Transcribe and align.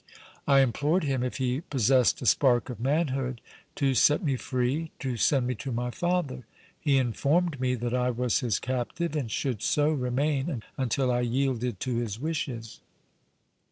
I 0.47 0.61
implored 0.61 1.03
him, 1.03 1.21
if 1.21 1.37
he 1.37 1.61
possessed 1.61 2.23
a 2.23 2.25
spark 2.25 2.71
of 2.71 2.79
manhood, 2.79 3.39
to 3.75 3.93
set 3.93 4.23
me 4.23 4.35
free, 4.35 4.89
to 4.97 5.15
send 5.15 5.45
me 5.45 5.53
to 5.53 5.71
my 5.71 5.91
father. 5.91 6.47
He 6.79 6.97
informed 6.97 7.59
me 7.61 7.75
that 7.75 7.93
I 7.93 8.09
was 8.09 8.39
his 8.39 8.57
captive 8.57 9.15
and 9.15 9.29
should 9.29 9.61
so 9.61 9.91
remain 9.91 10.63
until 10.75 11.11
I 11.11 11.21
yielded 11.21 11.79
to 11.81 11.97
his 11.97 12.19
wishes. 12.19 12.79